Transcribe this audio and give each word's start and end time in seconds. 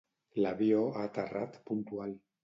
L'avió 0.43 0.79
ha 0.93 1.03
aterrat 1.09 1.59
puntual. 1.69 2.17